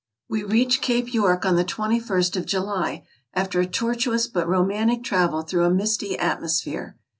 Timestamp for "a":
3.59-3.67, 5.65-5.69